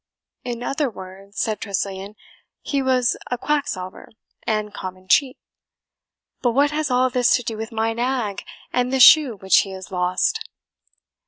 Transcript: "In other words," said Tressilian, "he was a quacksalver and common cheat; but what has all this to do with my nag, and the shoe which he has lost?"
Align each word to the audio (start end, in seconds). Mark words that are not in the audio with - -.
"In 0.43 0.63
other 0.63 0.89
words," 0.89 1.39
said 1.39 1.61
Tressilian, 1.61 2.15
"he 2.63 2.81
was 2.81 3.15
a 3.29 3.37
quacksalver 3.37 4.09
and 4.47 4.73
common 4.73 5.07
cheat; 5.07 5.37
but 6.41 6.53
what 6.53 6.71
has 6.71 6.89
all 6.89 7.11
this 7.11 7.35
to 7.35 7.43
do 7.43 7.55
with 7.55 7.71
my 7.71 7.93
nag, 7.93 8.43
and 8.73 8.91
the 8.91 8.99
shoe 8.99 9.35
which 9.35 9.57
he 9.59 9.69
has 9.73 9.91
lost?" 9.91 10.49